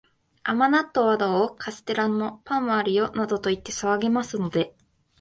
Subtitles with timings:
[0.41, 1.55] 甘納豆はどう？
[1.55, 4.73] カステラも、パンもあるよ、などと言って騒ぎますので、